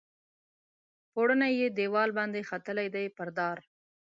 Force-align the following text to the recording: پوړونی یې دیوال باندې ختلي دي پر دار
پوړونی 1.11 1.51
یې 1.59 1.67
دیوال 1.77 2.09
باندې 2.17 2.47
ختلي 2.49 2.87
دي 2.95 3.05
پر 3.17 3.27
دار 3.37 3.57